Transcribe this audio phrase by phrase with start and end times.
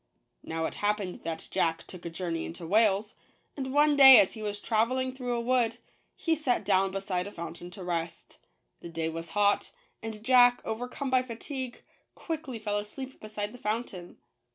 [0.41, 3.13] Now it happened that Jack took a journey into Wales;
[3.55, 5.77] and one day, as he was traveling through a wood,
[6.15, 8.39] he sat down beside a fountain to rest.
[8.79, 11.83] The day was hot; and Jack, over come by fatigue,
[12.15, 14.17] quickly fell asleep beside the fountain.